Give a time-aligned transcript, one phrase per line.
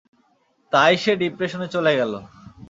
[0.73, 2.13] তাই সে ডিপ্রেশনে চলে গেল।